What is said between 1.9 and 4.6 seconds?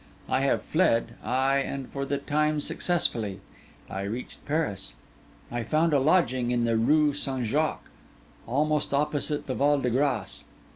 the time successfully. I reached